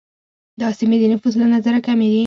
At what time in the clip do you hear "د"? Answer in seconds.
0.99-1.03